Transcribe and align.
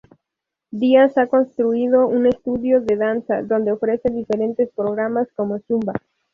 Díaz 0.71 1.15
ha 1.19 1.27
construido 1.27 2.07
un 2.07 2.25
estudio 2.25 2.81
de 2.81 2.95
danza 2.95 3.43
donde 3.43 3.71
ofrece 3.73 4.09
diferentes 4.09 4.67
programas 4.75 5.27
como 5.35 5.59
Zumba. 5.59 5.93